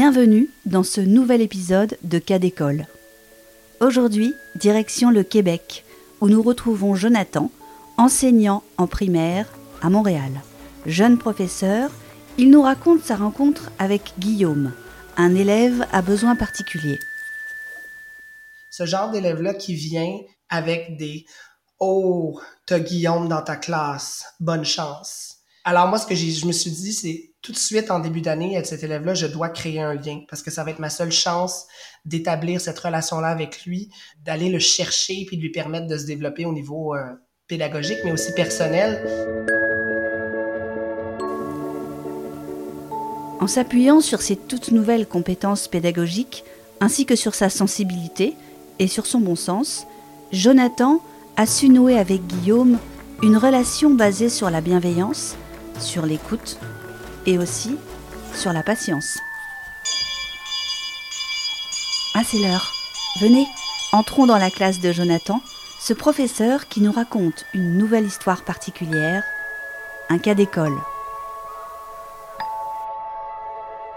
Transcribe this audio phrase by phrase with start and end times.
[0.00, 2.86] Bienvenue dans ce nouvel épisode de Cas d'école.
[3.80, 5.84] Aujourd'hui, direction le Québec,
[6.20, 7.50] où nous retrouvons Jonathan,
[7.96, 10.30] enseignant en primaire à Montréal.
[10.86, 11.90] Jeune professeur,
[12.36, 14.72] il nous raconte sa rencontre avec Guillaume,
[15.16, 17.00] un élève à besoins particuliers.
[18.70, 20.16] Ce genre d'élève-là qui vient
[20.48, 21.26] avec des
[21.80, 25.38] Oh, t'as Guillaume dans ta classe, bonne chance.
[25.64, 28.56] Alors moi, ce que je me suis dit, c'est tout de suite en début d'année
[28.56, 31.12] avec cet élève-là, je dois créer un lien parce que ça va être ma seule
[31.12, 31.66] chance
[32.04, 33.90] d'établir cette relation-là avec lui,
[34.24, 37.00] d'aller le chercher puis de lui permettre de se développer au niveau euh,
[37.46, 39.02] pédagogique, mais aussi personnel.
[43.40, 46.44] En s'appuyant sur ses toutes nouvelles compétences pédagogiques,
[46.80, 48.34] ainsi que sur sa sensibilité
[48.80, 49.86] et sur son bon sens,
[50.32, 51.00] Jonathan
[51.36, 52.78] a su nouer avec Guillaume
[53.22, 55.36] une relation basée sur la bienveillance,
[55.78, 56.58] sur l'écoute
[57.28, 57.76] et aussi
[58.34, 59.18] sur la patience.
[62.14, 62.72] Ah, c'est l'heure.
[63.20, 63.46] Venez,
[63.92, 65.40] entrons dans la classe de Jonathan,
[65.78, 69.22] ce professeur qui nous raconte une nouvelle histoire particulière,
[70.08, 70.72] un cas d'école.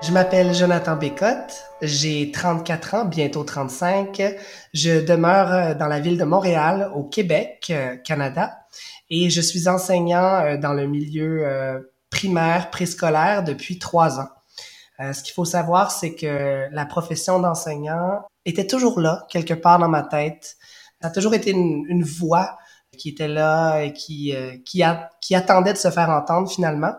[0.04, 4.22] Je m'appelle Jonathan Bécotte, j'ai 34 ans, bientôt 35.
[4.74, 8.66] Je demeure euh, dans la ville de Montréal, au Québec, euh, Canada,
[9.10, 11.46] et je suis enseignant euh, dans le milieu
[12.12, 14.30] primaire, préscolaire depuis trois ans.
[15.00, 19.80] Euh, ce qu'il faut savoir, c'est que la profession d'enseignant était toujours là, quelque part
[19.80, 20.58] dans ma tête.
[21.02, 22.58] Ça a toujours été une, une voix
[22.98, 26.94] qui était là et qui, euh, qui, a, qui attendait de se faire entendre finalement.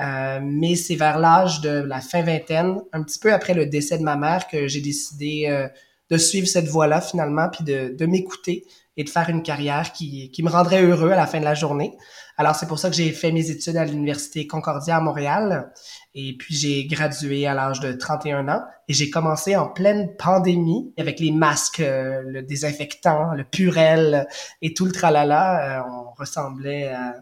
[0.00, 3.98] Euh, mais c'est vers l'âge de la fin vingtaine, un petit peu après le décès
[3.98, 5.68] de ma mère, que j'ai décidé euh,
[6.10, 8.64] de suivre cette voie-là finalement, puis de, de m'écouter
[8.96, 11.54] et de faire une carrière qui, qui me rendrait heureux à la fin de la
[11.54, 11.96] journée.
[12.36, 15.72] Alors, c'est pour ça que j'ai fait mes études à l'Université Concordia à Montréal.
[16.14, 18.62] Et puis, j'ai gradué à l'âge de 31 ans.
[18.88, 24.26] Et j'ai commencé en pleine pandémie avec les masques, euh, le désinfectant, le purel
[24.62, 25.80] et tout le tralala.
[25.80, 27.14] Euh, on ressemblait à,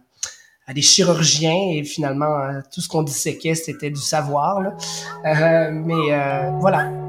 [0.72, 4.60] des chirurgiens et finalement, euh, tout ce qu'on disséquait, c'était du savoir.
[4.60, 5.70] Là.
[5.70, 7.01] mais voilà.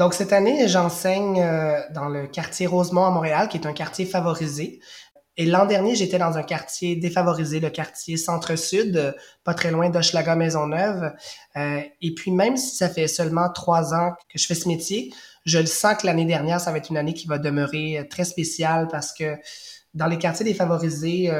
[0.00, 4.06] Donc cette année, j'enseigne euh, dans le quartier Rosemont à Montréal, qui est un quartier
[4.06, 4.80] favorisé.
[5.36, 9.12] Et l'an dernier, j'étais dans un quartier défavorisé, le quartier Centre-Sud, euh,
[9.44, 11.12] pas très loin d'Hochelaga Maisonneuve.
[11.56, 15.12] Euh, et puis même si ça fait seulement trois ans que je fais ce métier,
[15.44, 18.88] je sens que l'année dernière, ça va être une année qui va demeurer très spéciale
[18.90, 19.36] parce que
[19.92, 21.30] dans les quartiers défavorisés,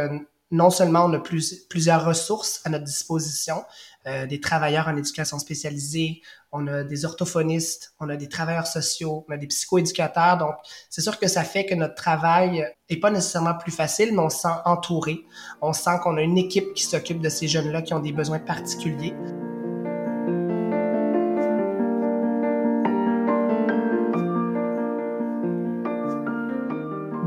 [0.51, 1.21] non seulement on a
[1.69, 3.65] plusieurs ressources à notre disposition,
[4.07, 6.23] euh, des travailleurs en éducation spécialisée,
[6.53, 10.39] on a des orthophonistes, on a des travailleurs sociaux, on a des psychoéducateurs.
[10.39, 10.55] Donc,
[10.89, 14.31] c'est sûr que ça fait que notre travail est pas nécessairement plus facile, mais on
[14.31, 15.25] se sent entouré.
[15.63, 18.41] On sent qu'on a une équipe qui s'occupe de ces jeunes-là qui ont des besoins
[18.41, 19.15] particuliers.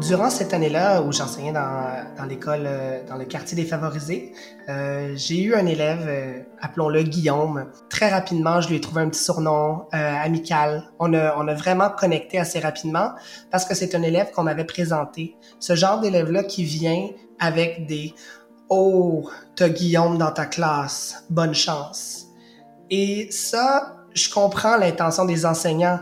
[0.08, 4.34] Durant cette année-là où j'enseignais dans, l'école, euh, dans le quartier défavorisé,
[4.68, 7.68] euh, j'ai eu un élève, euh, appelons-le Guillaume.
[7.90, 10.84] Très rapidement, je lui ai trouvé un petit surnom amical.
[11.00, 13.12] On a, on a vraiment connecté assez rapidement
[13.50, 15.38] parce que c'est un élève qu'on m'avait présenté.
[15.60, 17.08] Ce genre d'élève-là qui vient
[17.40, 18.14] avec des
[18.70, 22.26] «Oh, t'as Guillaume dans ta classe, bonne chance».
[22.90, 26.00] Et ça, je comprends l'intention des enseignants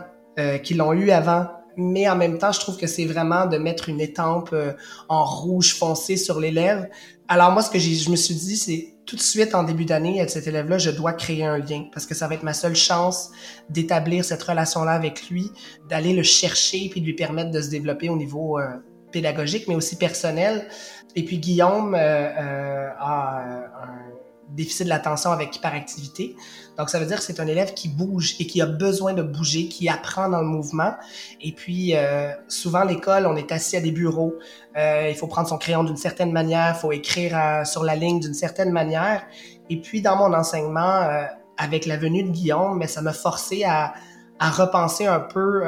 [0.62, 1.46] qui l'ont eu avant
[1.76, 4.72] mais en même temps, je trouve que c'est vraiment de mettre une étampe euh,
[5.08, 6.88] en rouge foncé sur l'élève.
[7.28, 10.18] Alors moi, ce que je me suis dit, c'est tout de suite en début d'année
[10.18, 12.76] avec cet élève-là, je dois créer un lien parce que ça va être ma seule
[12.76, 13.30] chance
[13.68, 15.50] d'établir cette relation-là avec lui,
[15.88, 18.68] d'aller le chercher puis de lui permettre de se développer au niveau euh,
[19.10, 20.68] pédagogique, mais aussi personnel.
[21.16, 23.40] Et puis Guillaume euh, a
[23.84, 24.21] un
[24.54, 26.36] déficit de l'attention avec hyperactivité.
[26.78, 29.22] Donc, ça veut dire que c'est un élève qui bouge et qui a besoin de
[29.22, 30.94] bouger, qui apprend dans le mouvement.
[31.40, 34.34] Et puis, euh, souvent, l'école, on est assis à des bureaux.
[34.76, 37.94] Euh, il faut prendre son crayon d'une certaine manière, il faut écrire euh, sur la
[37.94, 39.22] ligne d'une certaine manière.
[39.68, 41.24] Et puis, dans mon enseignement, euh,
[41.58, 43.92] avec la venue de Guillaume, mais ça m'a forcé à,
[44.38, 45.62] à, repenser un peu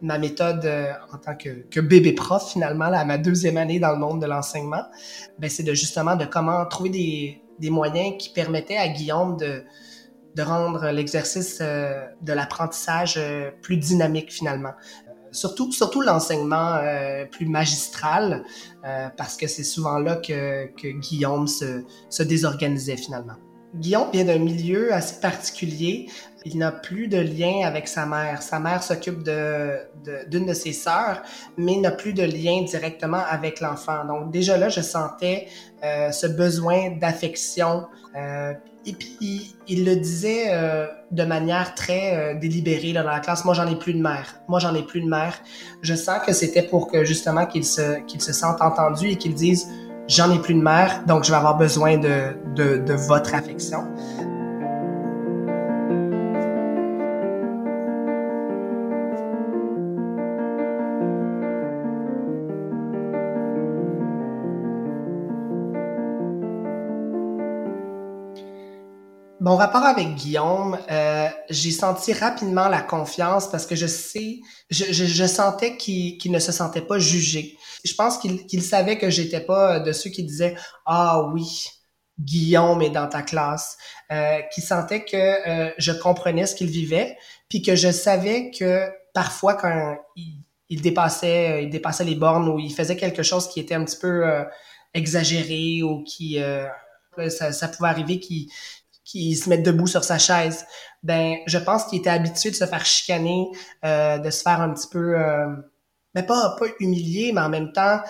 [0.00, 0.64] ma méthode
[1.12, 4.22] en tant que, que, bébé prof finalement là, à ma deuxième année dans le monde
[4.22, 4.84] de l'enseignement,
[5.38, 9.64] ben c'est de justement de comment trouver des, des moyens qui permettaient à Guillaume de,
[10.34, 14.72] de rendre l'exercice euh, de l'apprentissage euh, plus dynamique finalement.
[15.08, 16.78] Euh, surtout, surtout l'enseignement
[17.30, 18.44] plus magistral,
[19.16, 23.36] parce que c'est souvent là que, que Guillaume se, se désorganisait finalement.
[23.74, 26.08] Guillaume vient d'un milieu assez particulier.
[26.44, 28.42] Il n'a plus de lien avec sa mère.
[28.42, 29.78] Sa mère s'occupe de,
[30.28, 31.22] d'une de, ses sœurs,
[31.56, 34.04] mais n'a plus de lien directement avec l'enfant.
[34.04, 35.46] Donc déjà là, je sentais
[35.84, 37.84] euh, ce besoin d'affection.
[38.16, 38.52] Euh,
[38.84, 43.44] et puis, il, le disait euh, de manière très euh, délibérée là, dans la classe.
[43.44, 44.34] Moi, j'en ai plus de mère.
[44.48, 45.38] Moi, j'en ai plus de mère.
[45.82, 49.34] Je sens que c'était pour que justement qu'il se, qu'il se sente entendu et qu'il
[49.34, 49.68] dise
[50.08, 53.84] j'en ai plus de mère, donc je vais avoir besoin de, de, votre affection.
[69.42, 74.38] Mon rapport avec Guillaume, euh, j'ai senti rapidement la confiance parce que je sais,
[74.70, 77.58] je, je, je sentais qu'il ne se sentait pas jugé.
[77.84, 80.54] Je pense qu'il qu'il savait que j'étais pas de ceux qui disaient
[80.86, 81.66] ah oui,
[82.20, 83.76] Guillaume est dans ta classe,
[84.12, 87.16] euh, sentait que euh, je comprenais ce qu'il vivait,
[87.48, 92.60] puis que je savais que parfois quand il, il, dépassait, il dépassait les bornes ou
[92.60, 94.44] il faisait quelque chose qui était un petit peu euh,
[94.94, 96.68] exagéré ou qui euh,
[97.28, 98.48] ça, ça, pouvait arriver qu'il
[99.12, 100.64] qui se mettent debout sur sa chaise,
[101.02, 103.46] ben je pense qu'il était habitué de se faire chicaner,
[103.84, 105.48] euh, de se faire un petit peu, euh,
[106.14, 108.00] mais pas pas humilier, mais en même temps,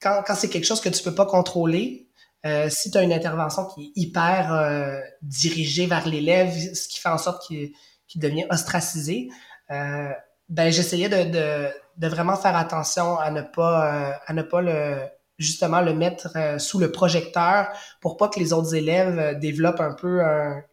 [0.00, 2.08] quand, quand c'est quelque chose que tu peux pas contrôler,
[2.46, 7.00] euh, si tu as une intervention qui est hyper euh, dirigée vers l'élève, ce qui
[7.00, 7.72] fait en sorte qu'il
[8.06, 9.28] qu'il devient ostracisé,
[9.72, 10.12] euh,
[10.48, 15.08] ben j'essayais de, de, de, vraiment faire attention à ne pas à ne pas le
[15.38, 17.68] justement le mettre euh, sous le projecteur
[18.00, 20.20] pour pas que les autres élèves euh, développent un peu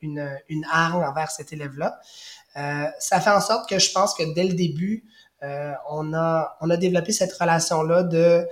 [0.01, 1.99] une, une hargne envers cet élève-là.
[2.55, 5.05] Euh, ça fait en sorte que je pense que dès le début,
[5.43, 8.47] euh, on, a, on a développé cette relation-là de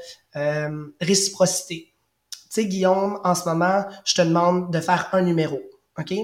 [0.99, 1.93] réciprocité.
[2.31, 5.59] Tu sais, Guillaume, en ce moment, je te demande de faire un numéro.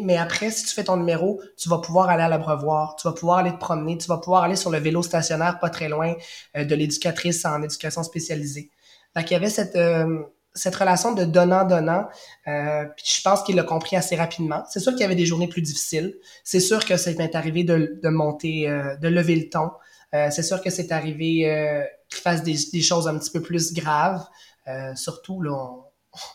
[0.03, 3.13] Mais après, si tu fais ton numéro, tu vas pouvoir aller à l'abreuvoir, tu vas
[3.13, 6.15] pouvoir aller te promener, tu vas pouvoir aller sur le vélo stationnaire pas très loin
[6.55, 8.71] de l'éducatrice en éducation spécialisée.
[9.17, 10.19] Fait qu'il y avait cette, euh,
[10.53, 12.05] cette relation de donnant-donnant.
[12.47, 14.63] Euh, puis je pense qu'il l'a compris assez rapidement.
[14.69, 16.15] C'est sûr qu'il y avait des journées plus difficiles.
[16.43, 19.71] C'est sûr que ça m'est arrivé de, de monter, euh, de lever le ton.
[20.13, 21.43] C'est sûr que c'est arrivé
[22.09, 24.25] qu'il fasse des, choses un petit peu plus graves.
[24.95, 25.67] surtout, là,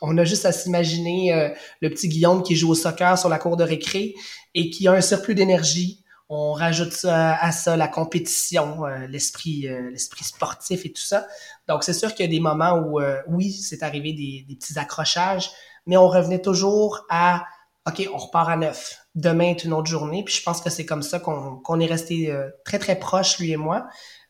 [0.02, 3.56] on, a juste à s'imaginer le petit Guillaume qui joue au soccer sur la cour
[3.56, 4.14] de récré
[4.54, 6.01] et qui a un surplus d'énergie
[6.34, 11.26] on rajoute ça, à ça la compétition, euh, l'esprit, euh, l'esprit sportif et tout ça.
[11.68, 14.78] Donc, c'est sûr qu'il y a des moments où, euh, oui, c'est arrivé des, petits
[14.78, 15.50] accrochages,
[15.84, 17.44] mais on revenait toujours à,
[17.86, 18.96] OK, on repart à neuf.
[19.14, 20.24] Demain est une autre journée.
[20.24, 22.34] Puis je pense que c'est comme ça qu'on, est resté
[22.64, 23.86] très, très proche, lui et moi.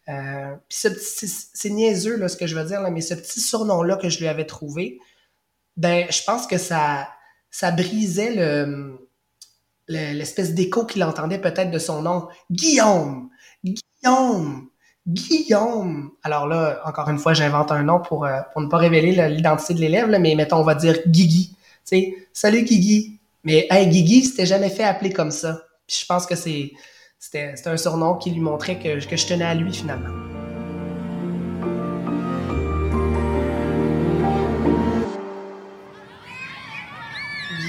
[0.06, 0.78] puis
[1.54, 4.18] c'est niaiseux, là, ce que je veux dire, là, mais ce petit surnom-là que je
[4.18, 4.98] lui avais trouvé,
[5.76, 7.08] ben, je pense que ça,
[7.50, 9.01] ça brisait le
[9.92, 12.28] l'espèce d'écho qu'il entendait peut-être de son nom.
[12.50, 13.30] Guillaume!
[13.64, 14.68] Guillaume!
[15.06, 16.12] Guillaume!
[16.22, 19.80] Alors là, encore une fois, j'invente un nom pour, euh, ne pas révéler l'identité de
[19.80, 21.50] l'élève, mais mettons, on va dire Guigui.
[21.50, 23.18] Tu sais, salut Guigui!
[23.44, 25.62] Mais hey, Guigui, c'était jamais fait appeler comme ça.
[25.88, 26.72] Je pense que c'est
[27.18, 30.31] c'était un surnom qui lui montrait que je tenais à lui finalement.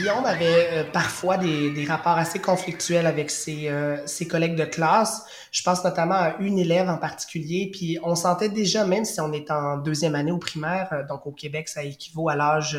[0.03, 5.23] Guillaume avait euh, parfois des, rapports assez conflictuels avec ses, euh, ses, collègues de classe.
[5.49, 9.31] Je pense notamment à une élève en particulier, puis on sentait déjà, même si on
[9.31, 12.77] est en deuxième année au primaire, euh, donc au Québec, ça équivaut à l'âge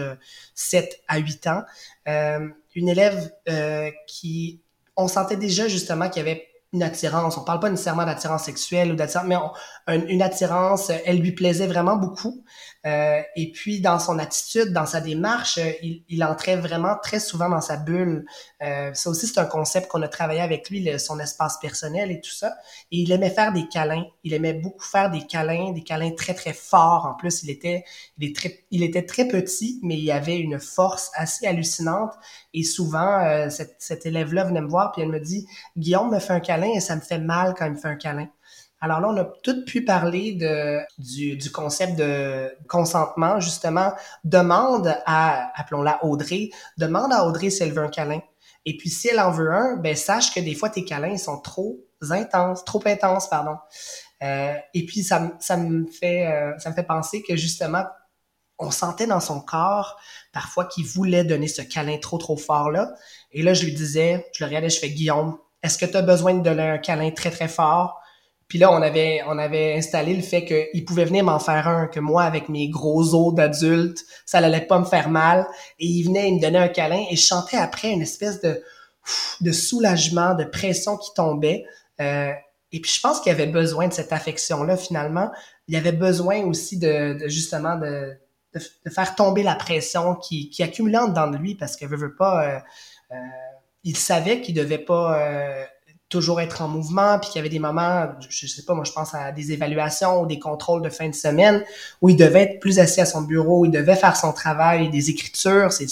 [0.55, 1.63] 7 à 8 ans,
[2.07, 3.33] une élève
[4.07, 4.61] qui,
[4.95, 7.39] on sentait déjà justement qu'il y avait une attirance.
[7.39, 9.37] On parle pas nécessairement d'attirance sexuelle ou d'attirance, mais
[10.11, 12.45] une attirance, elle lui plaisait vraiment beaucoup.
[12.87, 17.19] Euh, et puis dans son attitude, dans sa démarche, euh, il, il, entrait vraiment très
[17.19, 18.27] souvent dans sa bulle.
[18.63, 22.11] Euh, ça aussi, c'est un concept qu'on a travaillé avec lui, le, son espace personnel
[22.11, 22.55] et tout ça.
[22.93, 24.05] Et il aimait faire des câlins.
[24.23, 27.07] Il aimait beaucoup faire des câlins, des câlins très très forts.
[27.07, 27.85] En plus, il était,
[28.19, 32.13] il, est très, il était très petit, mais il avait une force assez hallucinante.
[32.53, 36.19] Et souvent, euh, cette, cette élève-là venait me voir puis elle me dit, Guillaume me
[36.19, 38.29] fait un câlin et ça me fait mal quand il me fait un câlin.
[38.85, 43.95] Alors là, on a tout pu parler de, du, concept de consentement, justement.
[44.25, 48.21] Demande à, appelons-la Audrey, demande à Audrey si elle veut un câlin.
[48.67, 51.41] Et puis, si elle en veut un, ben sache que des fois, tes câlins sont
[51.41, 51.79] trop
[52.11, 53.57] intenses, trop intenses, pardon.
[54.23, 57.85] Euh, et puis, ça, ça, me fait, euh, ça me fait penser que, justement,
[58.59, 59.99] on sentait dans son corps
[60.31, 62.93] parfois qu'il voulait donner ce câlin trop, trop fort-là.
[63.33, 66.03] Et là, je lui disais, je le regardais, je fais, Guillaume, est-ce que tu as
[66.03, 68.03] besoin de donner un câlin très, très fort?
[68.49, 71.87] Puis là, on avait, on avait installé le fait qu'il pouvait venir m'en faire un,
[71.87, 75.47] que moi, avec mes gros os d'adulte, ça n'allait pas me faire mal.
[75.79, 78.63] Et il venait, me donnait un câlin et je chantais après une espèce de,
[79.41, 81.65] de soulagement, de pression qui tombait.
[82.01, 82.33] Euh,
[82.73, 85.31] et puis je pense qu'il avait besoin de cette affection-là finalement.
[85.69, 88.13] Il avait besoin aussi de, justement de,
[88.55, 92.45] de, faire tomber la pression qui, qui accumulait dans lui parce que veut, veut pas.
[92.45, 92.59] Euh,
[93.13, 93.17] euh,
[93.85, 95.65] il savait qu'il devait pas euh,
[96.15, 98.93] toujours être en mouvement, puis qu'il y avait des moments, je sais pas, moi je
[98.93, 101.65] pense à des évaluations ou des contrôles de fin de semaine
[102.01, 105.11] où il devait être plus assis à son bureau, il devait faire son travail, des
[105.11, 105.73] écritures.
[105.73, 105.89] C'est,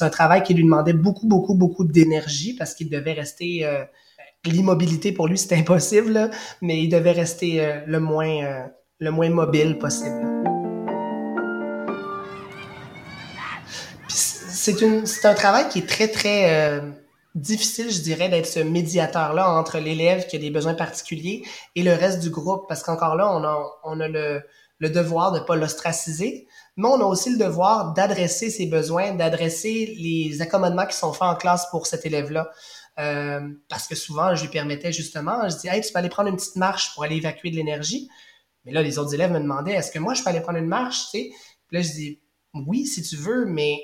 [0.00, 3.82] un travail qui lui demandait beaucoup, beaucoup, beaucoup d'énergie parce qu'il devait rester euh,
[4.44, 6.30] l'immobilité pour lui c'était impossible,
[6.62, 8.64] mais il devait rester euh, le moins euh,
[9.00, 10.22] le moins mobile possible.
[14.56, 16.80] c'est un travail qui est très très
[17.34, 21.92] difficile, je dirais, d'être ce médiateur-là entre l'élève qui a des besoins particuliers et le
[21.92, 24.42] reste du groupe, parce qu'encore là, on a, on a le,
[24.78, 29.94] le devoir de pas l'ostraciser, mais on a aussi le devoir d'adresser ses besoins, d'adresser
[29.98, 32.50] les accommodements qui sont faits en classe pour cet élève-là.
[33.00, 36.28] Euh, parce que souvent, je lui permettais justement, je dis, hey, tu peux aller prendre
[36.28, 38.08] une petite marche pour aller évacuer de l'énergie.
[38.64, 40.68] Mais là, les autres élèves me demandaient, est-ce que moi, je peux aller prendre une
[40.68, 41.30] marche, tu sais?
[41.66, 42.20] Puis là, je dis,
[42.54, 43.78] oui, si tu veux, mais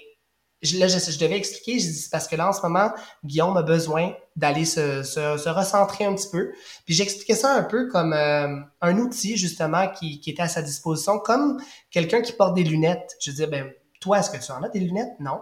[0.62, 2.93] je, là, je, devais expliquer, je dis, parce que là, en ce moment,
[3.25, 6.52] Guillaume a besoin d'aller se, se, se, recentrer un petit peu.
[6.85, 10.62] Puis j'expliquais ça un peu comme euh, un outil, justement, qui, qui était à sa
[10.62, 13.17] disposition, comme quelqu'un qui porte des lunettes.
[13.21, 15.19] Je disais, ben, toi, est-ce que tu en as des lunettes?
[15.19, 15.40] Non.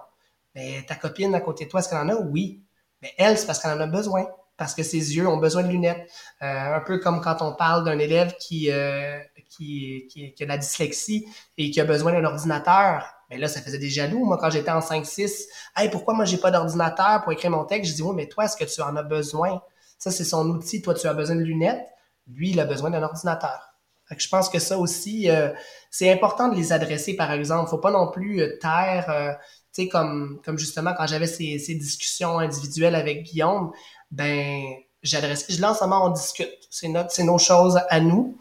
[0.54, 2.16] Mais ta copine à côté de toi, est-ce qu'elle en a?
[2.16, 2.62] Oui.
[3.02, 4.26] Mais elle, c'est parce qu'elle en a besoin.
[4.56, 6.10] Parce que ses yeux ont besoin de lunettes.
[6.42, 10.46] Euh, un peu comme quand on parle d'un élève qui, euh, qui, qui, qui, a
[10.46, 14.24] de la dyslexie et qui a besoin d'un ordinateur mais là, ça faisait des jaloux.
[14.24, 17.90] Moi, quand j'étais en 5-6, hey, pourquoi moi, j'ai pas d'ordinateur pour écrire mon texte?
[17.90, 19.60] Je dis, oui, mais toi, est-ce que tu en as besoin?
[19.98, 20.80] Ça, c'est son outil.
[20.80, 21.86] Toi, tu as besoin de lunettes.
[22.26, 23.74] Lui, il a besoin d'un ordinateur.
[24.08, 25.50] Fait que je pense que ça aussi, euh,
[25.90, 27.68] c'est important de les adresser, par exemple.
[27.68, 29.32] Faut pas non plus euh, taire, euh,
[29.74, 33.70] tu sais, comme, comme justement quand j'avais ces, ces discussions individuelles avec Guillaume,
[34.10, 34.62] ben,
[35.02, 36.48] j'adresse, je lance moment, on discute.
[36.70, 38.38] C'est notre, c'est nos choses à nous.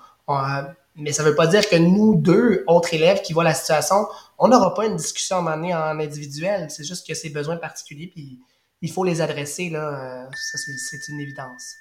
[0.96, 4.08] mais ça veut pas dire que nous deux, autres élèves qui voient la situation,
[4.40, 6.70] on n'aura pas une discussion à un en individuel.
[6.70, 8.40] C'est juste que ces besoins particuliers, puis
[8.82, 9.70] il faut les adresser.
[9.70, 11.78] Là, euh, ça, c'est une évidence.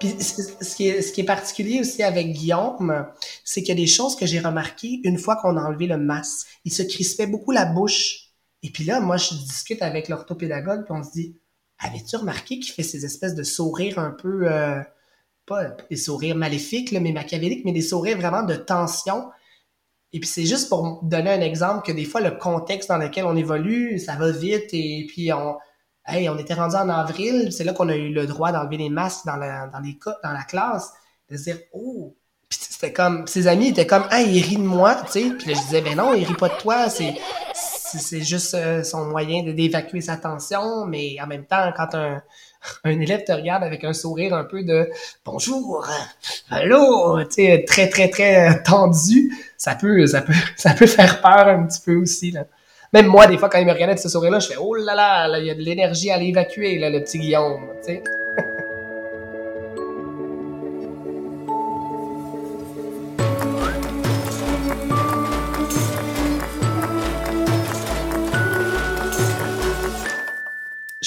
[0.00, 3.06] Puis ce qui, est, particulier aussi avec Guillaume,
[3.44, 5.96] c'est qu'il y a des choses que j'ai remarquées une fois qu'on a enlevé le
[5.96, 6.48] masque.
[6.64, 8.30] Il se crispait beaucoup la bouche.
[8.64, 11.36] Et puis là, moi, je discute avec l'orthopédagogue, puis on se dit,
[11.78, 14.50] avais-tu remarqué qu'il fait ces espèces de sourires un peu...
[14.50, 14.82] Euh,
[15.46, 19.30] pas des sourires maléfiques, mais machiavéliques, mais des sourires vraiment de tension.
[20.12, 23.24] Et puis c'est juste pour donner un exemple que des fois, le contexte dans lequel
[23.24, 25.56] on évolue, ça va vite et puis on,
[26.06, 28.90] hey, on était rendu en avril, c'est là qu'on a eu le droit d'enlever les
[28.90, 30.92] masques dans la, dans les dans la classe,
[31.30, 32.14] de se dire, oh,
[32.48, 35.48] puis c'était comme, ses amis étaient comme, ah, il rit de moi, tu sais, puis
[35.48, 37.14] là, je disais, ben non, il rit pas de toi, c'est,
[37.54, 42.22] c'est juste euh, son moyen d'évacuer sa tension, mais en même temps, quand un,
[42.84, 44.88] un élève te regarde avec un sourire un peu de
[45.24, 45.86] bonjour,
[46.50, 51.66] allô, tu très, très, très tendu, ça peut, ça peut, ça peut faire peur un
[51.66, 52.44] petit peu aussi, là.
[52.92, 54.94] Même moi, des fois, quand il me regardait de ce sourire-là, je fais, oh là
[54.94, 57.62] là, il y a de l'énergie à l'évacuer, là, le petit Guillaume.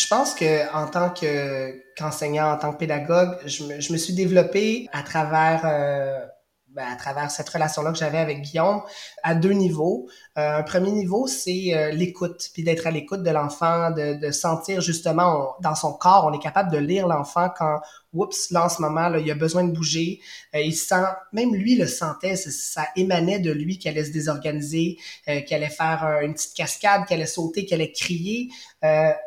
[0.05, 4.87] Je pense que en tant que qu'enseignant, en tant que pédagogue, je me, suis développé
[4.93, 6.23] à travers euh,
[6.67, 8.83] ben, à travers cette relation-là que j'avais avec Guillaume
[9.23, 10.07] à deux niveaux.
[10.37, 14.81] Euh, un premier niveau, c'est euh, l'écoute, puis d'être à l'écoute de l'enfant, de, sentir
[14.81, 17.79] justement dans son corps, on est capable de lire l'enfant quand,
[18.11, 20.19] oups, là en ce moment, il a besoin de bouger.
[20.53, 24.97] Euh, il sent, même lui le sentait, ça, émanait de lui qu'il allait se désorganiser,
[25.25, 28.49] qu'il allait faire une petite cascade, qu'il allait sauter, qu'il allait crier.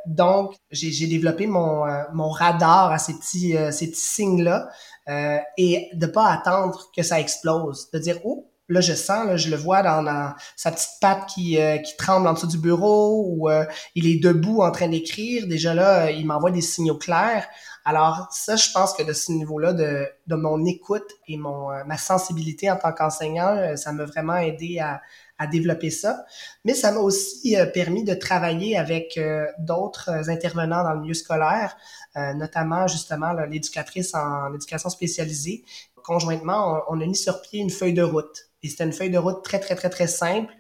[0.07, 4.69] donc, j'ai développé mon, mon radar à ces petits, ces petits signes-là.
[5.09, 9.37] Euh, et de pas attendre que ça explose, de dire oh là je sens là
[9.37, 13.25] je le vois dans, sa petite patte qui euh, qui tremble en dessous du bureau
[13.29, 17.47] ou euh, il est debout en train d'écrire déjà là il m'envoie des signaux clairs
[17.85, 21.97] alors ça je pense que de ce niveau-là de de mon écoute et mon ma
[21.97, 25.01] sensibilité en tant qu'enseignant ça m'a vraiment aidé à
[25.39, 26.27] à développer ça.
[26.65, 31.15] Mais ça m'a aussi euh, permis de travailler avec euh, d'autres intervenants dans le milieu
[31.15, 31.77] scolaire,
[32.17, 35.65] euh, notamment justement l'éducatrice en éducation spécialisée.
[36.03, 38.48] Conjointement, on, a mis sur pied une feuille de route.
[38.63, 40.53] Et c'était une feuille de route très, très, très, très simple.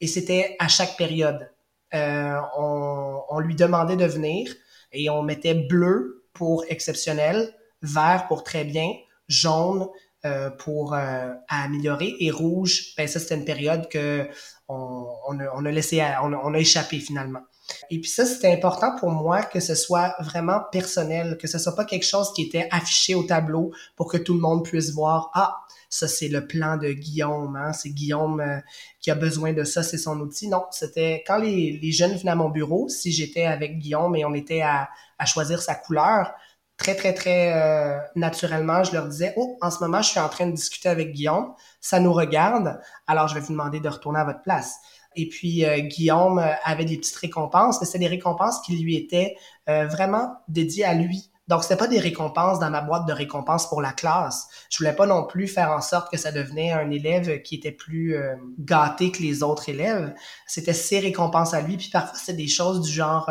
[0.00, 1.50] Et c'était à chaque période.
[1.92, 4.54] on, on lui demandait de venir
[4.92, 8.92] et on mettait bleu pour exceptionnel, vert pour très bien,
[9.28, 9.86] jaune
[10.24, 14.28] euh, pour euh, améliorer et rouge, ben ça c'était une période que
[14.68, 17.40] on, on, a, on a, laissé, a, on a échappé finalement.
[17.90, 21.74] Et puis ça, c'était important pour moi que ce soit vraiment personnel, que ce soit
[21.74, 25.30] pas quelque chose qui était affiché au tableau pour que tout le monde puisse voir,
[25.34, 25.56] ah,
[25.88, 27.72] ça c'est le plan de Guillaume, hein?
[27.72, 28.58] c'est Guillaume euh,
[29.00, 30.48] qui a besoin de ça, c'est son outil.
[30.48, 34.34] Non, c'était quand les, jeunes venaient à mon bureau, si j'étais avec Guillaume et on
[34.34, 34.88] était à,
[35.26, 36.32] choisir sa couleur,
[36.76, 40.28] très, très, très euh, naturellement, je leur disais, oh, en ce moment, je suis en
[40.28, 44.20] train de discuter avec Guillaume, ça nous regarde, alors je vais vous demander de retourner
[44.20, 44.76] à votre place.
[45.16, 49.36] Et puis, euh, Guillaume avait des petites récompenses, mais c'était des récompenses qui lui étaient
[49.66, 51.30] vraiment dédiées à lui.
[51.48, 54.48] Donc, c'était pas des récompenses dans ma boîte de récompenses pour la classe.
[54.70, 57.72] Je voulais pas non plus faire en sorte que ça devenait un élève qui était
[57.72, 58.16] plus
[58.58, 60.14] gâté que les autres élèves.
[60.46, 61.76] C'était ses récompenses à lui.
[61.76, 63.30] Puis parfois, c'était des choses du genre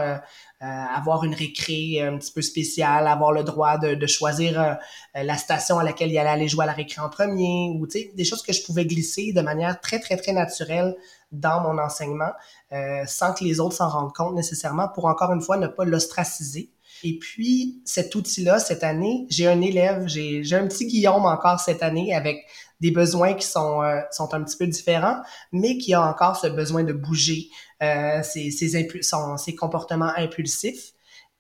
[0.64, 4.74] euh, avoir une récré un petit peu spéciale, avoir le droit de, de choisir euh,
[5.14, 8.24] la station à laquelle il allait aller jouer à la récré en premier, ou des
[8.24, 10.96] choses que je pouvais glisser de manière très, très, très naturelle
[11.32, 12.32] dans mon enseignement,
[12.72, 15.86] euh, sans que les autres s'en rendent compte nécessairement, pour encore une fois ne pas
[15.86, 16.72] l'ostraciser.
[17.04, 21.84] Et puis, cet outil-là, cette année, j'ai un élève, j'ai un petit Guillaume encore cette
[21.84, 22.46] année avec
[22.80, 25.18] des besoins qui sont, euh, sont un petit peu différents,
[25.52, 27.50] mais qui a encore ce besoin de bouger,
[27.82, 30.94] euh, ses, ses, son, ses comportements impulsifs.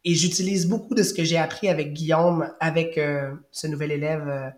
[0.04, 4.28] Et j'utilise beaucoup de ce que j'ai appris avec Guillaume, avec euh, ce nouvel élève
[4.28, 4.50] euh,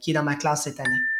[0.00, 1.17] qui est dans ma classe cette année.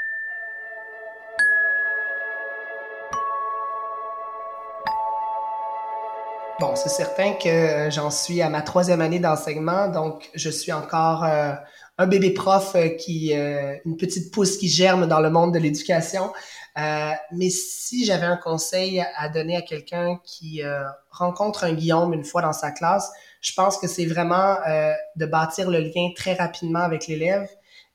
[6.61, 11.23] Bon, c'est certain que j'en suis à ma troisième année d'enseignement, donc je suis encore
[11.23, 11.53] euh,
[11.99, 15.59] un bébé prof euh, qui, euh, une petite pousse qui germe dans le monde de
[15.59, 16.33] l'éducation.
[16.79, 20.63] Euh, mais si j'avais un conseil à donner à quelqu'un qui
[21.11, 23.11] rencontre un Guillaume une fois dans sa classe,
[23.41, 24.57] je pense que c'est vraiment
[25.17, 27.49] de bâtir le lien très rapidement avec l'élève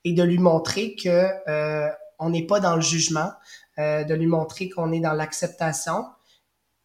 [0.03, 1.27] et de lui montrer que
[2.19, 3.31] on n'est pas dans le jugement,
[3.77, 6.03] de lui montrer qu'on est dans l'acceptation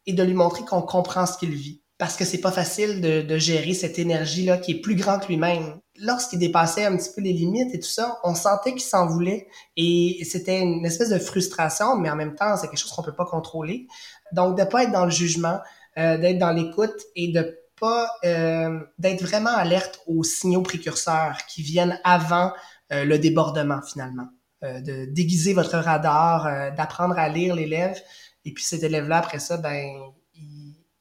[0.08, 3.22] et de lui montrer qu'on comprend ce qu'il vit parce que c'est pas facile de,
[3.22, 5.80] de gérer cette énergie-là qui est plus grande que lui-même.
[6.00, 9.48] Lorsqu'il dépassait un petit peu les limites et tout ça, on sentait qu'il s'en voulait
[9.76, 13.16] et c'était une espèce de frustration, mais en même temps, c'est quelque chose qu'on peut
[13.16, 13.88] pas contrôler.
[14.32, 15.58] Donc, de pas être dans le jugement,
[15.98, 21.62] euh, d'être dans l'écoute et de pas euh, d'être vraiment alerte aux signaux précurseurs qui
[21.62, 22.52] viennent avant
[22.92, 24.28] euh, le débordement finalement,
[24.64, 28.00] euh, de déguiser votre radar, euh, d'apprendre à lire l'élève.
[28.48, 29.86] Et puis cet élève-là après ça, ben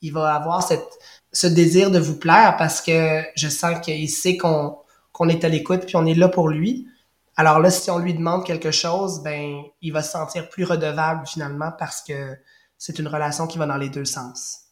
[0.01, 0.85] il va avoir cette,
[1.31, 5.85] ce désir de vous plaire parce que je sens qu'il sait qu'on est à l'écoute
[5.85, 6.89] puis on est là pour lui.
[7.37, 11.25] Alors là, si on lui demande quelque chose, ben il va se sentir plus redevable
[11.25, 12.35] finalement parce que
[12.77, 14.65] c'est une relation qui va dans les deux sens.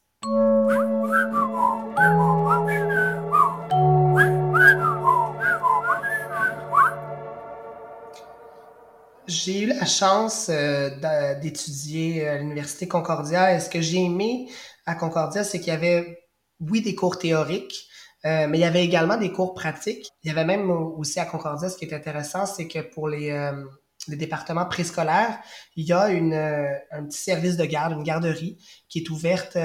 [9.28, 13.56] J'ai eu la chance euh, d'étudier à l'Université Concordia.
[13.56, 14.48] Et ce que j'ai aimé
[14.86, 16.20] à Concordia, c'est qu'il y avait,
[16.60, 17.88] oui, des cours théoriques,
[18.26, 20.08] euh, mais il y avait également des cours pratiques.
[20.24, 23.32] Il y avait même aussi à Concordia, ce qui est intéressant, c'est que pour les,
[23.32, 23.64] euh,
[24.08, 25.40] les départements préscolaires,
[25.76, 28.58] il y a une, euh, un petit service de garde, une garderie,
[28.90, 29.58] qui est ouverte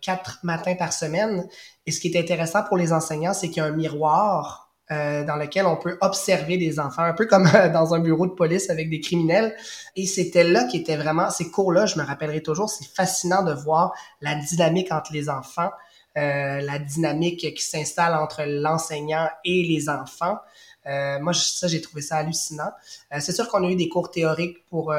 [0.00, 1.46] quatre matins par semaine.
[1.86, 4.61] Et ce qui est intéressant pour les enseignants, c'est qu'il y a un miroir
[4.92, 8.26] euh, dans lequel on peut observer des enfants, un peu comme euh, dans un bureau
[8.26, 9.56] de police avec des criminels.
[9.96, 13.54] Et c'était là qui était vraiment, ces cours-là, je me rappellerai toujours, c'est fascinant de
[13.54, 15.70] voir la dynamique entre les enfants,
[16.18, 20.38] euh, la dynamique qui s'installe entre l'enseignant et les enfants.
[20.84, 22.72] Moi, ça, j'ai trouvé ça hallucinant.
[23.20, 24.92] C'est sûr qu'on a eu des cours théoriques pour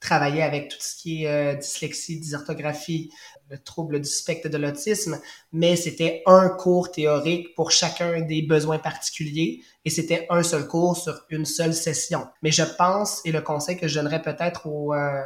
[0.00, 3.10] travailler avec tout ce qui est dyslexie, dysorthographie,
[3.50, 5.20] le trouble du spectre de l'autisme,
[5.52, 10.96] mais c'était un cours théorique pour chacun des besoins particuliers et c'était un seul cours
[10.96, 12.28] sur une seule session.
[12.42, 15.20] Mais je pense, et le conseil que je donnerais peut-être aux, euh,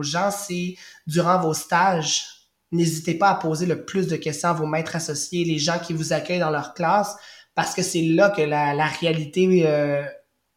[0.00, 0.76] gens, c'est
[1.06, 2.24] durant vos stages,
[2.70, 5.92] n'hésitez pas à poser le plus de questions à vos maîtres associés, les gens qui
[5.92, 7.16] vous accueillent dans leur classe,
[7.54, 10.02] parce que c'est là que la, la réalité euh,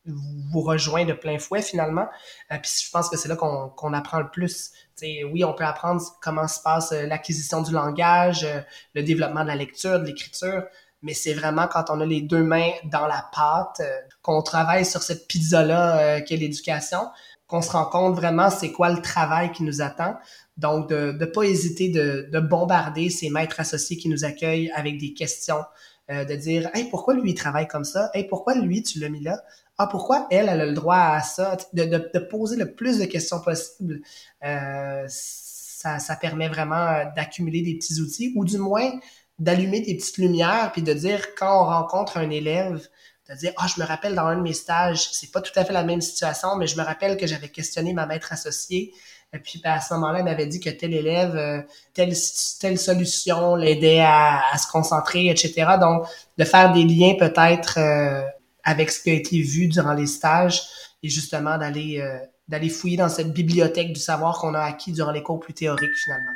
[0.06, 2.08] vous rejoint de plein fouet finalement.
[2.52, 5.64] Euh, puis je pense que c'est là qu'on qu'on apprend le plus oui, on peut
[5.64, 8.62] apprendre comment se passe euh, l'acquisition du langage, euh,
[8.94, 10.64] le développement de la lecture, de l'écriture,
[11.02, 14.86] mais c'est vraiment quand on a les deux mains dans la pâte, euh, qu'on travaille
[14.86, 17.00] sur cette pizza-là qu'est l'éducation,
[17.48, 20.16] qu'on se rend compte vraiment c'est quoi le travail qui nous attend.
[20.58, 24.98] Donc, de ne pas hésiter de, de, bombarder ces maîtres associés qui nous accueillent avec
[24.98, 25.64] des questions,
[26.10, 28.10] de dire Hey, pourquoi lui il travaille comme ça?
[28.14, 29.44] Hey, pourquoi lui tu l'as mis là?
[29.78, 33.06] Ah pourquoi elle, elle a le droit à ça, de, de, poser le plus de
[33.06, 34.02] questions possible.
[34.44, 38.92] Euh, ça, ça permet vraiment d'accumuler des petits outils ou du moins
[39.38, 42.88] d'allumer des petites lumières puis de dire quand on rencontre un élève
[43.30, 45.66] de dire ah je me rappelle dans un de mes stages c'est pas tout à
[45.66, 48.94] fait la même situation mais je me rappelle que j'avais questionné ma maître associée
[49.34, 51.62] et puis ben, à ce moment-là elle m'avait dit que tel élève euh,
[51.94, 52.14] telle
[52.62, 56.06] telle solution l'aidait à, à, se concentrer etc donc
[56.38, 58.22] de faire des liens peut-être euh,
[58.66, 60.64] avec ce qui a été vu durant les stages
[61.02, 65.12] et justement d'aller euh, d'aller fouiller dans cette bibliothèque du savoir qu'on a acquis durant
[65.12, 66.34] les cours plus théoriques finalement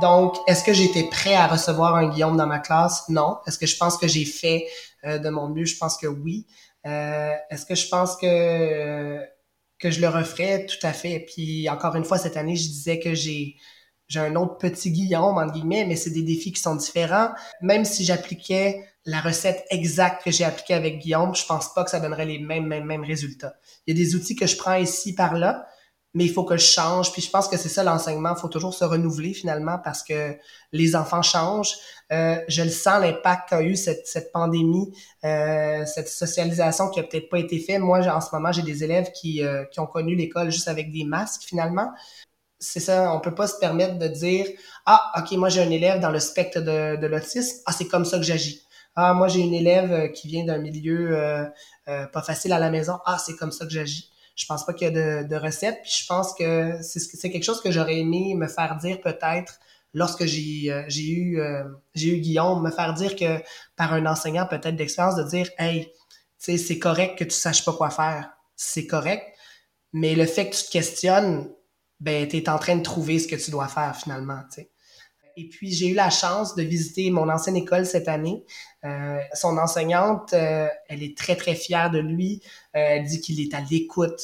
[0.00, 3.08] Donc, est-ce que j'étais prêt à recevoir un Guillaume dans ma classe?
[3.08, 3.38] Non.
[3.46, 4.66] Est-ce que je pense que j'ai fait
[5.04, 5.64] euh, de mon mieux?
[5.64, 6.46] Je pense que oui.
[6.84, 9.20] Euh, est-ce que je pense que
[9.78, 10.66] que je le referais?
[10.66, 11.20] Tout à fait.
[11.20, 13.56] Puis encore une fois, cette année, je disais que j'ai
[14.08, 17.30] j'ai un autre petit Guillaume, entre guillemets, mais c'est des défis qui sont différents.
[17.60, 21.90] Même si j'appliquais la recette exacte que j'ai appliquée avec Guillaume, je pense pas que
[21.90, 23.54] ça donnerait les mêmes, mêmes, mêmes résultats.
[23.86, 25.66] Il y a des outils que je prends ici, par là,
[26.14, 27.12] mais il faut que je change.
[27.12, 28.34] Puis je pense que c'est ça l'enseignement.
[28.36, 30.36] Il faut toujours se renouveler finalement parce que
[30.72, 31.74] les enfants changent.
[32.12, 37.02] Euh, je le sens l'impact qu'a eu cette, cette pandémie, euh, cette socialisation qui a
[37.02, 37.80] peut-être pas été faite.
[37.80, 40.92] Moi, en ce moment, j'ai des élèves qui, euh, qui ont connu l'école juste avec
[40.92, 41.90] des masques finalement.
[42.58, 44.46] C'est ça, on peut pas se permettre de dire
[44.86, 47.58] ah ok moi j'ai un élève dans le spectre de, de l'autisme.
[47.66, 48.62] Ah c'est comme ça que j'agis.
[48.96, 51.44] Ah moi j'ai une élève euh, qui vient d'un milieu euh,
[51.86, 52.98] pas facile à la maison.
[53.06, 55.80] Ah c'est comme ça que j'agis je pense pas qu'il y a de, de recettes.
[55.82, 59.60] Puis je pense que c'est quelque chose que j'aurais aimé me faire dire peut-être
[59.92, 61.64] lorsque j'ai euh, eu euh,
[61.94, 63.40] j'ai eu Guillaume me faire dire que
[63.76, 65.92] par un enseignant peut-être d'expérience de dire hey
[66.38, 68.30] c'est correct que tu saches pas quoi faire.
[68.54, 69.24] C'est correct.
[69.94, 71.48] Mais le fait que tu te questionnes
[72.04, 74.70] ben tu es en train de trouver ce que tu dois faire finalement tu sais
[75.36, 78.44] et puis, j'ai eu la chance de visiter mon ancienne école cette année.
[78.84, 82.40] Euh, son enseignante, euh, elle est très, très fière de lui.
[82.76, 84.20] Euh, elle dit qu'il est à l'écoute.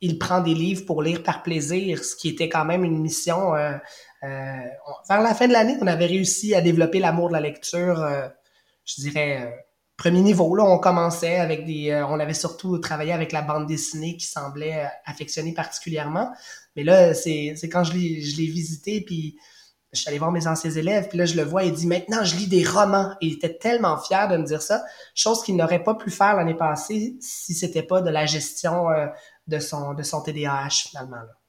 [0.00, 3.52] Il prend des livres pour lire par plaisir, ce qui était quand même une mission.
[3.52, 3.82] Vers
[5.08, 8.02] la fin de l'année, on avait réussi à développer l'amour de la lecture,
[8.86, 9.66] je dirais,
[9.98, 10.54] premier niveau.
[10.54, 12.02] Là, on commençait avec des...
[12.08, 16.30] on avait surtout travaillé avec la bande dessinée qui semblait affectionner particulièrement.
[16.76, 19.36] Mais là, c'est quand je l'ai visité, puis
[19.92, 22.24] je suis allé voir mes anciens élèves, puis là, je le vois, il dit maintenant,
[22.24, 23.12] je lis des romans.
[23.20, 24.82] Et il était tellement fier de me dire ça,
[25.14, 29.06] chose qu'il n'aurait pas pu faire l'année passée si c'était pas de la gestion euh,
[29.48, 31.16] de son de son TDAH finalement.
[31.16, 31.39] Là.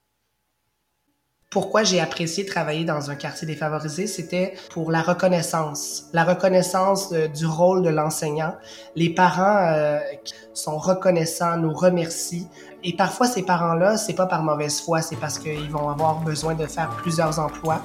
[1.51, 7.45] Pourquoi j'ai apprécié travailler dans un quartier défavorisé, c'était pour la reconnaissance, la reconnaissance du
[7.45, 8.55] rôle de l'enseignant.
[8.95, 9.99] Les parents euh,
[10.53, 12.47] sont reconnaissants, nous remercient.
[12.85, 16.55] Et parfois, ces parents-là, c'est pas par mauvaise foi, c'est parce qu'ils vont avoir besoin
[16.55, 17.81] de faire plusieurs emplois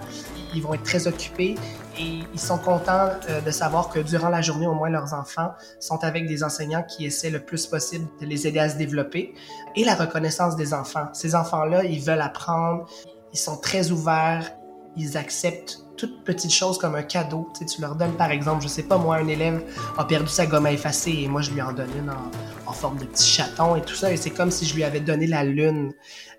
[0.56, 1.54] ils vont être très occupés
[1.98, 5.52] et ils sont contents euh, de savoir que durant la journée, au moins leurs enfants
[5.80, 9.34] sont avec des enseignants qui essaient le plus possible de les aider à se développer.
[9.76, 11.08] Et la reconnaissance des enfants.
[11.12, 12.86] Ces enfants-là, ils veulent apprendre,
[13.36, 14.50] ils sont très ouverts,
[14.96, 17.50] ils acceptent toute petite chose comme un cadeau.
[17.54, 19.62] Tu, leur donnes, par exemple, je sais pas, moi, un élève
[19.98, 22.10] a perdu sa gomme à effacer et moi, je lui en donne une
[22.66, 24.10] en, forme de petit chaton et tout ça.
[24.10, 25.92] Et c'est comme si je lui avais donné la lune.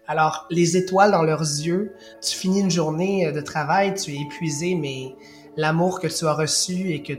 [0.08, 4.22] Alors, les étoiles dans leurs yeux, tu finis une journée euh, de travail, tu es
[4.22, 5.16] épuisé, mais
[5.56, 7.14] l'amour que tu as reçu et que,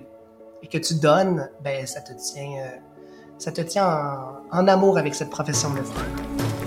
[0.68, 2.76] que tu donnes, ben, ça te tient, euh,
[3.38, 3.86] ça te tient
[4.50, 6.57] en, amour avec cette profession de faire.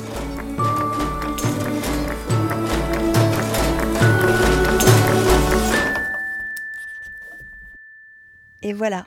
[8.71, 9.05] Et voilà,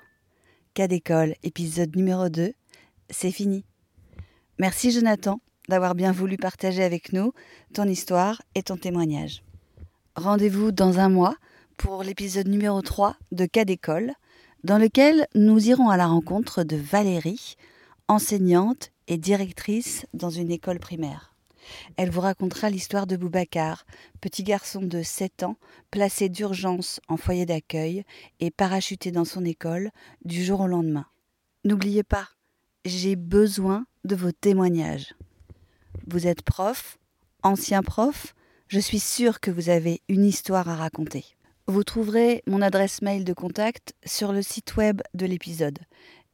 [0.74, 2.52] cas d'école, épisode numéro 2,
[3.08, 3.64] c'est fini.
[4.58, 7.32] Merci Jonathan d'avoir bien voulu partager avec nous
[7.72, 9.42] ton histoire et ton témoignage.
[10.16, 11.34] Rendez-vous dans un mois
[11.78, 14.12] pour l'épisode numéro 3 de Cas d'école,
[14.64, 17.56] dans lequel nous irons à la rencontre de Valérie,
[18.06, 21.33] enseignante et directrice dans une école primaire.
[21.96, 23.86] Elle vous racontera l'histoire de Boubacar,
[24.20, 25.56] petit garçon de 7 ans,
[25.90, 28.04] placé d'urgence en foyer d'accueil
[28.40, 29.90] et parachuté dans son école
[30.24, 31.06] du jour au lendemain.
[31.64, 32.28] N'oubliez pas,
[32.84, 35.14] j'ai besoin de vos témoignages.
[36.06, 36.98] Vous êtes prof,
[37.42, 38.34] ancien prof,
[38.68, 41.24] je suis sûre que vous avez une histoire à raconter.
[41.66, 45.78] Vous trouverez mon adresse mail de contact sur le site web de l'épisode.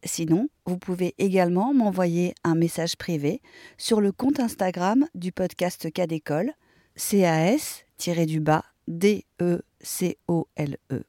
[0.04, 3.42] Sinon, vous pouvez également m'envoyer un message privé
[3.76, 6.52] sur le compte Instagram du podcast Cas d'école,
[6.96, 10.76] CAS-du-bas D-E-C-O-L-E.
[10.90, 11.02] -E.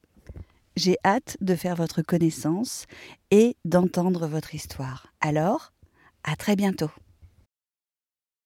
[0.76, 2.86] J'ai hâte de faire votre connaissance
[3.30, 5.14] et d'entendre votre histoire.
[5.20, 5.74] Alors,
[6.24, 6.92] à très bientôt.